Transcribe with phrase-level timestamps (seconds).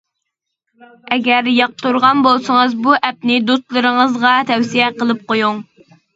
[1.15, 5.63] ئەگەر ياقتۇرغان بولسىڭىز بۇ ئەپنى دوستلىرىڭىزغا تەۋسىيە قىلىپ قويۇڭ!